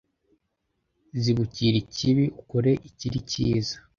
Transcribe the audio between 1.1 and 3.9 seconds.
zibukira ikibi, ukore ikiri cyiza